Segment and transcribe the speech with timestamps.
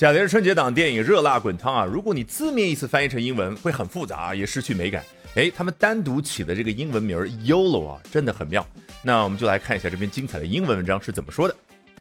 [0.00, 5.04] 贾玲春节档电影《热辣滚烫》啊，如果你字面意思翻译成英文，会很复杂，也失去美感。
[5.34, 8.66] 哎，他们单独起的这个英文名 YOLO 啊，真的很妙。
[9.02, 11.54] 那我们就来看一下这篇精彩的英文文章是怎么说的。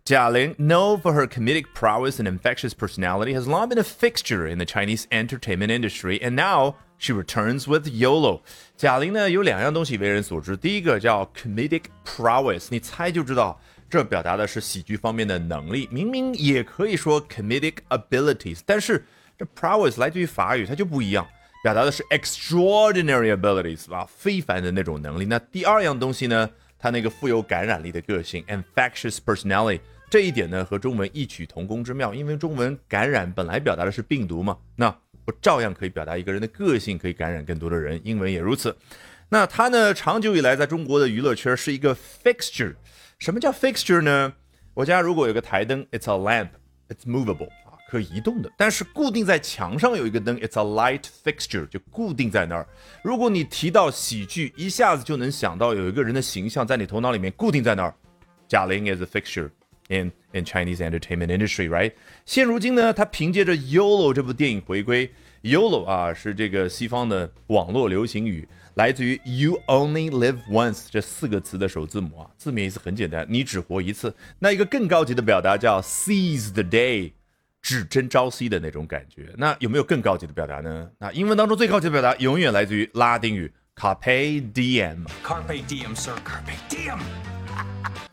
[0.05, 4.57] 贾玲 known for her comedic prowess and infectious personality, has long been a fixture in
[4.57, 8.39] the Chinese entertainment industry, and now she returns with YOLO。
[8.77, 13.59] 贾玲呢有两样东西为人所知，第一个叫 comedic prowess，你猜就知道。
[13.89, 19.03] 这表达的是喜剧方面的能力，明明也可以说 comedic abilities，但是
[19.37, 21.27] 这 prowess 来自于法语，它就不一样，
[21.63, 25.25] 表达的是 extraordinary abilities 啊，非凡的那种能力。
[25.25, 29.79] 那第二样东西呢，它那个富有感染力的个性 infectious personality，
[30.09, 34.95] 这一点呢和中文异曲同工之妙，因为中文感染本来表达的是病毒嘛，那
[35.25, 38.75] 不照样可以表达一个人的个性可以感染更多的人，英文也如此。
[39.31, 42.75] 那它呢，长久以来在中国的娱乐圈是一个 fixture。
[43.19, 44.33] 什么叫 fixture 呢？
[44.73, 48.51] 我家如果有个台灯，it's a lamp，it's movable 啊，可移动的。
[48.57, 52.67] 但是固定在墙上有一个灯，it's a light fixture，就固定在那儿。
[53.03, 57.93] 如果你提到喜剧，一下子就能想到有一个人的形象在你头脑里面固定在那儿。
[58.47, 59.51] 贾玲 is a fixture
[59.89, 61.91] in in Chinese entertainment industry，right？
[62.25, 65.11] 现如今呢，他凭借着 YOLO 这部电影回归。
[65.41, 68.47] YOLO 啊，是这个西方的网络流行语。
[68.75, 74.15] 来自于 "You only live once" 这四个词的首字母啊，字面意思很简单，你只活一次。
[74.39, 77.13] 那一个更高级的表达叫 "Seize the day"，
[77.61, 79.33] 只争朝夕的那种感觉。
[79.37, 80.89] 那有没有更高级的表达呢？
[80.99, 85.05] 那英文当中最高级的表达永远来自于拉丁语 carpadm。
[85.23, 86.13] Carpe diem, sir.
[86.23, 86.99] Carpe diem.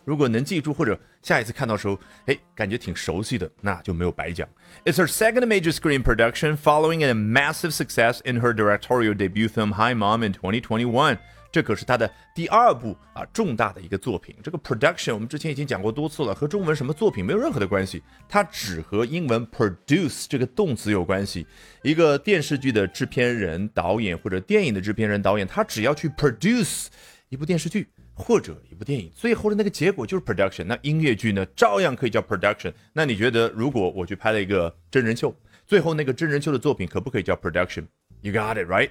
[0.06, 4.48] 如果能记住，或者下一次看到时候，哎，感觉挺熟悉的，那就没有白讲。
[4.84, 9.96] It's her second major screen production, following a massive success in her directorial debut film Hi
[9.96, 11.18] Mom in 2021。
[11.50, 14.36] 这可是她的第二部啊重大的一个作品。
[14.44, 21.44] 这个 production 我们之前已经讲过多次了，和中文什么作品没有任何的关系，它只和英文 produce 这个动词有关系。
[21.82, 26.86] 一个电视剧的制片人、导演或者电影的制片人、导演，他只要去 produce
[27.28, 27.88] 一部电视剧。
[28.18, 32.72] 或者一部电影最后的那个结果就是 production，那音乐剧呢照样可以叫 production。
[32.94, 35.32] 那你觉得如果我去拍了一个真人秀，
[35.66, 38.88] 最后那个真人秀的作品可不可以叫 production？You got it right？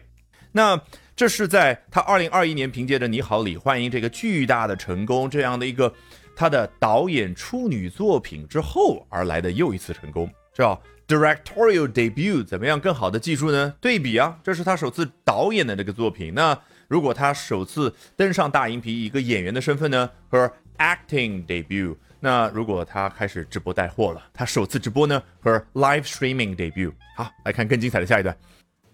[0.51, 0.79] 那
[1.15, 5.91] 这是在他二零二一年凭借着《你好，李焕英》这个巨大的成功，这样的一个
[6.35, 12.45] 他的导演处女作品之后而来的又一次成功，叫 directorial debut。
[12.45, 13.73] 怎么样更好的记住呢？
[13.81, 16.33] 对比啊，这是他首次导演的这个作品。
[16.33, 21.95] 那如果他首次登上大荧屏一个演员的身份呢，her acting debut。
[22.19, 26.91] 那如果他开始直播带货了，他首次直播呢，her live streaming debut。
[27.15, 28.35] 好，来看更精彩的下一段。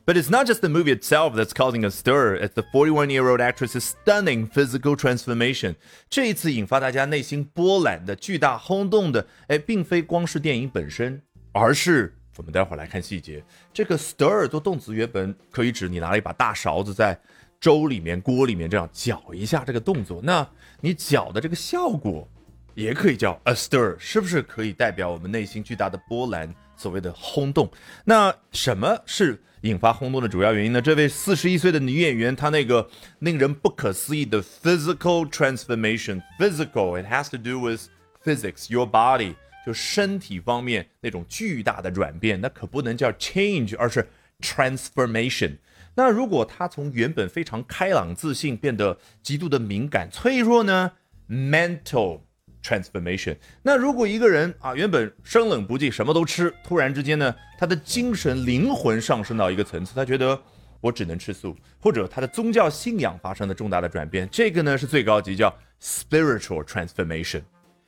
[0.04, 2.36] But it's not just the movie itself that's causing a stir.
[2.36, 5.76] It's the 41-year-old actress's stunning physical transformation.
[6.10, 11.22] 这一次引发大家内心波澜的巨大轰动的，哎，并非光是电影本身，
[11.54, 13.44] 而是我们待会儿来看细节。
[13.72, 17.18] 这个 stir 做动词原本可以指你拿了一把大勺子在
[17.62, 20.46] 粥里面、锅里面这样搅一下这个动作，那
[20.82, 22.28] 你搅的这个效果
[22.74, 27.72] 也可以叫 a stir，是不是可以代表我们内心巨大的波澜，所谓的轰动？
[28.04, 30.82] 那什么是引发轰动的主要原因呢？
[30.82, 32.90] 这位四十一岁的女演员，她那个
[33.20, 37.82] 令人不可思议的 physical transformation，physical，it has to do with
[38.24, 44.08] physics，your body，就身体方面那种巨大的转变，那可不能叫 change，而是
[44.40, 45.58] transformation。
[46.02, 50.94] 那如果他从原本非常开朗自信变得极度的敏感脆弱呢
[51.30, 52.22] ？Mental
[52.64, 53.38] transformation。
[53.62, 60.42] 那如果一个人啊原本生冷不忌什么都吃，突然之间呢他的精神灵魂上升到一个层次，他觉得
[60.80, 67.44] 我只能吃素，或者他的宗教信仰发生了重大的转变，这个呢是最高级叫 spiritual transformation。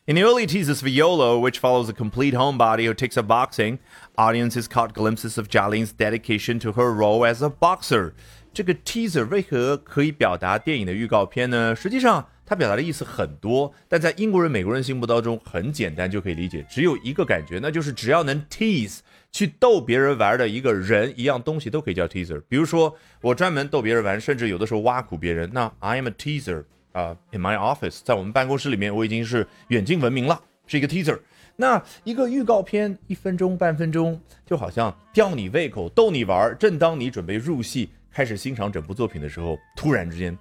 [0.06, 3.78] In the early teasers for YOLO, which follows a complete homebody who takes up boxing,
[4.16, 8.12] audiences caught glimpses of Jaling's dedication to her role as a boxer.
[8.54, 11.76] 这个 teaser 为何可以表达电影的预告片呢？
[11.76, 19.00] 实际上，它表达的意思很多，但在英国人、美国人心目当中很简单就可以理解，只有一个感觉，那就是只要能 tease
[19.30, 22.40] 去逗别人玩的一个人、一样东西都可以叫 teaser。
[22.48, 26.64] 比如说，我专门逗别人玩，甚至有的时候挖苦别人，那 I am a teaser。
[26.93, 31.19] 啊，in my office，在我们办公室里面，我已经是远近闻名了，是一个 teaser。
[31.55, 36.55] 那一个预告片，一分钟、半分钟，就好像吊你胃口、逗你玩儿。
[36.55, 40.35] 正当你准备入戏、开始欣赏整部作品的时候，突然之间，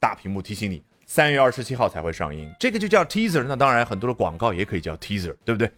[0.00, 3.44] 大屏幕提醒你，三月二十七号才会上映，这个就叫 teaser。
[3.44, 5.70] 那当然，很多的广告也可以叫 teaser，对不对？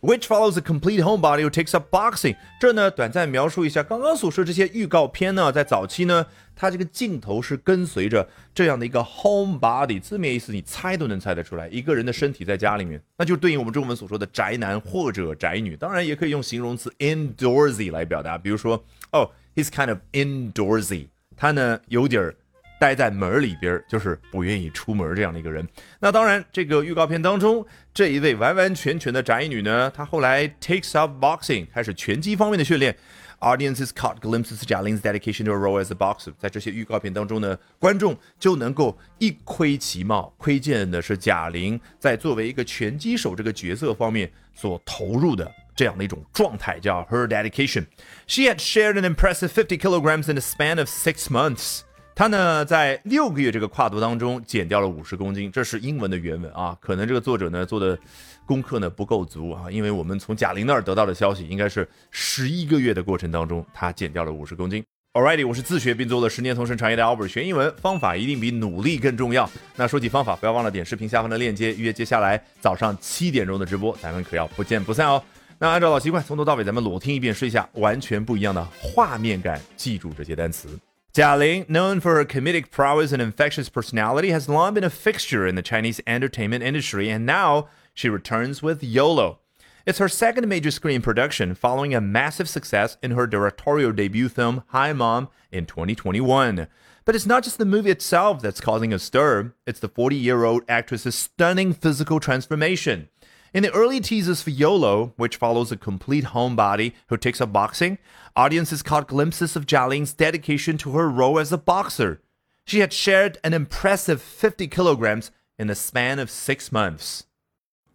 [0.00, 2.36] Which follows a complete homebody who takes up boxing。
[2.60, 15.76] 这呢，短暂描述一下刚刚所说这些预告片呢，在早期呢，它这个镜头是跟随着这样的一个 homebody，字面意思你猜都能猜得出来，一个人的身体在家里面，那就对应我们中文所说的宅男或者宅女。
[15.76, 22.34] 当然也可以用形容词 indoorsy 来表达，比如说，哦，he's kind of indoorsy，他呢有点儿。
[22.78, 25.66] 待在门里边，就是不愿意出门这样的一个人。
[26.00, 32.96] 那当然，这个预告片当中，这一位完完全全的宅女呢，她后来 takes up boxing，开始拳击方面的训练。
[33.40, 36.32] Audiences caught glimpses of Jalin's dedication to a role as a boxer。
[36.40, 47.86] 在这些预告片当中呢，观众就能够一窥其貌，窥见的是贾玲在作为一个拳击手这个角色方面所投入的这样的一种状态，叫 her dedication。
[48.26, 51.82] She had shared an impressive 50 kilograms in a span of six months。
[52.18, 56.76] 他呢，在六个月这个跨度当中减掉了五十公斤，这是英文的原文啊。
[56.80, 57.96] 可能这个作者呢做的
[58.44, 64.82] 功课呢不够足啊，因为我们从贾玲那儿得到的消息，应该是十一个月的过程当中，他减掉了五十公斤。
[65.12, 69.48] Alrighty，我是自学并做了十年同声传译的 Albert，学英文方法一定比努力更重要。
[69.76, 75.22] 那说起方法，不要忘了点视频下方的链接，预约接下来早上七点钟的直播，咱们可要不见不散哦。
[75.60, 80.68] 那按照老习惯，从头到尾咱们裸听一遍，试一下完全不一样的画面感，记住这些单词。
[81.16, 85.62] Ling, known for her comedic prowess and infectious personality, has long been a fixture in the
[85.62, 89.40] Chinese entertainment industry, and now she returns with YOLO.
[89.86, 94.62] It's her second major screen production following a massive success in her directorial debut film
[94.68, 96.68] Hi Mom in 2021.
[97.04, 100.44] But it's not just the movie itself that's causing a stir, it's the 40 year
[100.44, 103.08] old actress's stunning physical transformation.
[103.54, 107.98] In the early teasers for YOLO, which follows a complete homebody who takes up boxing,
[108.36, 112.20] audiences caught glimpses of Jialing's dedication to her role as a boxer.
[112.66, 117.24] She had shared an impressive 50 kilograms in the span of six months.